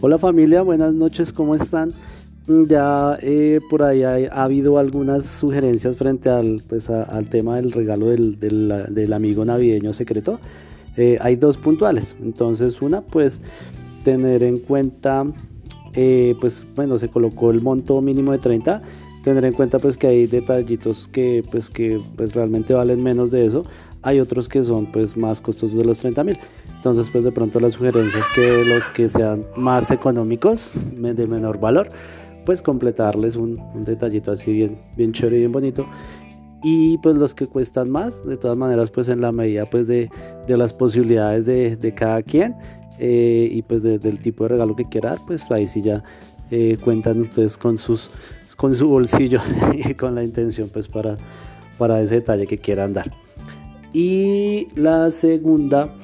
Hola 0.00 0.16
familia, 0.16 0.62
buenas 0.62 0.94
noches, 0.94 1.32
¿cómo 1.32 1.56
están? 1.56 1.92
Ya 2.46 3.18
eh, 3.20 3.58
por 3.68 3.82
ahí 3.82 4.04
ha, 4.04 4.44
habido 4.44 4.78
algunas 4.78 5.26
sugerencias 5.26 5.96
frente 5.96 6.30
al, 6.30 6.62
pues, 6.68 6.88
al 6.88 7.28
tema 7.28 7.56
del 7.56 7.72
regalo 7.72 8.06
del, 8.06 8.38
del, 8.38 9.12
amigo 9.12 9.44
navideño 9.44 9.92
secreto. 9.92 10.38
Eh, 10.96 11.18
hay 11.20 11.34
dos 11.34 11.58
puntuales, 11.58 12.14
entonces 12.22 12.80
una 12.80 13.00
pues 13.00 13.40
tener 14.04 14.44
en 14.44 14.58
cuenta, 14.58 15.24
eh, 15.94 16.36
pues 16.40 16.62
bueno, 16.76 16.96
se 16.96 17.08
colocó 17.08 17.50
el 17.50 17.60
monto 17.60 18.00
mínimo 18.00 18.30
de 18.30 18.38
30 18.38 18.80
tener 19.24 19.44
en 19.46 19.52
cuenta 19.52 19.80
pues 19.80 19.96
que 19.96 20.06
hay 20.06 20.26
detallitos 20.28 21.08
que 21.08 21.42
pues 21.50 21.70
que 21.70 22.00
pues 22.16 22.34
realmente 22.34 22.72
valen 22.72 23.02
menos 23.02 23.32
de 23.32 23.46
eso 23.46 23.64
hay 24.02 24.20
otros 24.20 24.48
que 24.48 24.62
son 24.62 24.86
pues 24.92 25.16
más 25.16 25.40
costosos 25.40 25.76
de 25.76 25.84
los 25.84 25.98
30 25.98 26.22
mil 26.22 26.38
entonces 26.78 27.10
pues 27.10 27.24
de 27.24 27.32
pronto 27.32 27.60
la 27.60 27.70
sugerencia 27.70 28.20
es 28.20 28.26
que 28.34 28.64
los 28.64 28.88
que 28.88 29.08
sean 29.08 29.44
más 29.56 29.90
económicos 29.90 30.80
de 30.92 31.26
menor 31.26 31.58
valor 31.60 31.88
pues 32.46 32.62
completarles 32.62 33.36
un, 33.36 33.60
detallito 33.84 34.32
así 34.32 34.52
bien 34.52 34.78
bien 34.96 35.12
chévere 35.12 35.36
y 35.36 35.38
bien 35.40 35.52
bonito 35.52 35.86
y 36.62 36.98
pues 36.98 37.16
los 37.16 37.34
que 37.34 37.46
cuestan 37.46 37.90
más 37.90 38.24
de 38.24 38.36
todas 38.36 38.56
maneras 38.56 38.90
pues 38.90 39.08
en 39.08 39.20
la 39.20 39.32
medida 39.32 39.66
pues 39.66 39.86
de, 39.88 40.08
de 40.46 40.56
las 40.56 40.72
posibilidades 40.72 41.46
de, 41.46 41.76
de 41.76 41.94
cada 41.94 42.22
quien 42.22 42.54
eh, 42.98 43.48
y 43.50 43.62
pues 43.62 43.82
del 43.82 44.18
tipo 44.20 44.44
de 44.44 44.48
regalo 44.48 44.74
que 44.74 44.84
quiera 44.84 45.10
dar 45.10 45.18
pues 45.26 45.50
ahí 45.50 45.68
sí 45.68 45.82
ya 45.82 46.02
eh, 46.50 46.78
cuentan 46.82 47.20
ustedes 47.20 47.58
con 47.58 47.76
sus 47.76 48.10
con 48.58 48.74
su 48.74 48.88
bolsillo 48.88 49.40
y 49.72 49.94
con 49.94 50.16
la 50.16 50.24
intención 50.24 50.68
pues 50.68 50.88
para, 50.88 51.16
para 51.78 52.00
ese 52.02 52.16
detalle 52.16 52.46
que 52.46 52.58
quieran 52.58 52.92
dar. 52.92 53.10
Y 53.92 54.66
la 54.74 55.10
segunda 55.10 55.94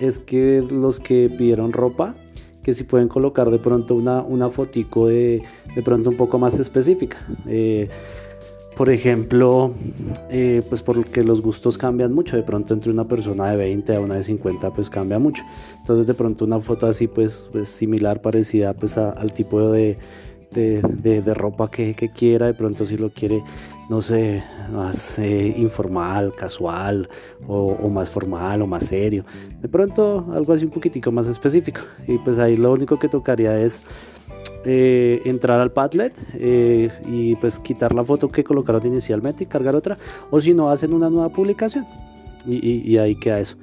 es 0.00 0.18
que 0.18 0.64
los 0.68 1.00
que 1.00 1.30
pidieron 1.30 1.72
ropa, 1.72 2.14
que 2.62 2.74
si 2.74 2.84
pueden 2.84 3.08
colocar 3.08 3.50
de 3.50 3.58
pronto 3.58 3.94
una, 3.94 4.22
una 4.22 4.50
fotico 4.50 5.06
de, 5.06 5.42
de 5.74 5.82
pronto 5.82 6.10
un 6.10 6.16
poco 6.16 6.38
más 6.38 6.58
específica. 6.58 7.18
Eh, 7.46 7.88
por 8.76 8.90
ejemplo, 8.90 9.72
eh, 10.28 10.62
pues 10.68 10.82
porque 10.82 11.24
los 11.24 11.40
gustos 11.40 11.78
cambian 11.78 12.12
mucho, 12.12 12.36
de 12.36 12.42
pronto 12.42 12.74
entre 12.74 12.92
una 12.92 13.08
persona 13.08 13.50
de 13.50 13.56
20 13.56 13.94
a 13.94 14.00
una 14.00 14.16
de 14.16 14.22
50 14.22 14.70
pues 14.72 14.90
cambia 14.90 15.18
mucho. 15.18 15.42
Entonces 15.78 16.06
de 16.06 16.12
pronto 16.12 16.44
una 16.44 16.60
foto 16.60 16.86
así 16.86 17.06
pues, 17.06 17.46
pues 17.52 17.70
similar, 17.70 18.20
parecida 18.20 18.74
pues 18.74 18.98
al 18.98 19.32
tipo 19.32 19.70
de, 19.70 19.96
de, 20.50 21.34
ropa 21.34 21.70
que, 21.70 21.94
quiera, 22.14 22.46
de 22.46 22.54
pronto 22.54 22.84
si 22.84 22.96
lo 22.96 23.10
quiere, 23.10 23.42
no 23.90 24.00
sé, 24.02 24.42
más 24.72 25.18
eh, 25.18 25.54
informal, 25.56 26.34
casual 26.34 27.08
o, 27.46 27.88
más 27.88 28.10
formal 28.10 28.62
o 28.62 28.66
más 28.66 28.86
serio, 28.86 29.24
de 29.60 29.68
pronto 29.68 30.26
algo 30.32 30.52
así 30.52 30.64
un 30.64 30.70
poquitico 30.70 31.12
más 31.12 31.28
específico. 31.28 31.80
Y 32.06 32.18
pues 32.18 32.38
ahí 32.38 32.56
lo 32.56 32.72
único 32.72 32.98
que 32.98 33.08
tocaría 33.08 33.58
es 33.60 33.82
eh, 34.64 35.20
entrar 35.24 35.60
al 35.60 35.72
Padlet 35.72 36.14
eh, 36.34 36.90
y 37.06 37.36
pues 37.36 37.58
quitar 37.58 37.94
la 37.94 38.04
foto 38.04 38.28
que 38.28 38.44
colocaron 38.44 38.86
inicialmente 38.86 39.44
y 39.44 39.46
cargar 39.46 39.76
otra, 39.76 39.98
o 40.30 40.40
si 40.40 40.54
no, 40.54 40.70
hacen 40.70 40.92
una 40.92 41.10
nueva 41.10 41.28
publicación 41.28 41.86
y, 42.46 42.90
y 42.90 42.98
ahí 42.98 43.16
queda 43.16 43.40
eso. 43.40 43.56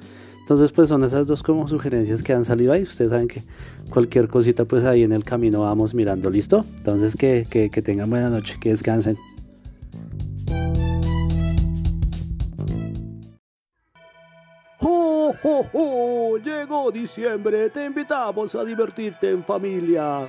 Entonces, 0.44 0.72
pues 0.72 0.90
son 0.90 1.02
esas 1.04 1.26
dos 1.26 1.42
como 1.42 1.66
sugerencias 1.66 2.22
que 2.22 2.34
han 2.34 2.44
salido 2.44 2.74
ahí. 2.74 2.82
Ustedes 2.82 3.12
saben 3.12 3.28
que 3.28 3.42
cualquier 3.88 4.28
cosita, 4.28 4.66
pues 4.66 4.84
ahí 4.84 5.02
en 5.02 5.12
el 5.12 5.24
camino 5.24 5.62
vamos 5.62 5.94
mirando, 5.94 6.28
¿listo? 6.28 6.66
Entonces, 6.76 7.16
que, 7.16 7.46
que, 7.48 7.70
que 7.70 7.80
tengan 7.80 8.10
buena 8.10 8.28
noche, 8.28 8.58
que 8.60 8.68
descansen. 8.68 9.16
¡Oh, 14.80 15.34
oh, 15.42 15.66
oh! 15.72 16.36
Llegó 16.36 16.90
diciembre, 16.92 17.70
te 17.70 17.86
invitamos 17.86 18.54
a 18.54 18.64
divertirte 18.64 19.30
en 19.30 19.42
familia. 19.42 20.28